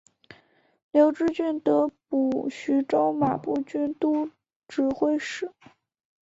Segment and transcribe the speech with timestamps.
[0.89, 4.31] 刘知俊得补徐州马步军都
[4.67, 5.51] 指挥使。